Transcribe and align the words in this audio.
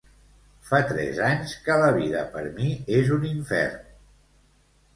Fa 0.69 0.79
tres 0.91 1.19
anys 1.25 1.53
que 1.67 1.75
la 1.85 1.91
vida 1.99 2.25
per 2.37 2.43
mi 2.57 2.73
és 3.01 3.13
un 3.19 3.29
infern. 3.35 3.87